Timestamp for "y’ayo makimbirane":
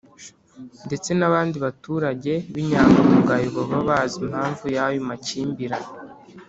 4.75-5.89